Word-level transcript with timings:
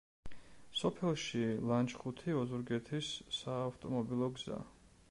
სოფელში 0.79 1.41
ლანჩხუთი-ოზურგეთის 1.73 3.13
საავტომობილო 3.43 4.37
გზა. 4.41 4.61